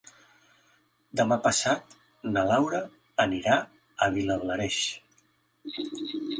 Demà 1.21 1.37
passat 1.47 1.93
na 2.31 2.45
Laura 2.53 2.81
anirà 3.27 3.61
a 4.07 4.11
Vilablareix. 4.19 4.83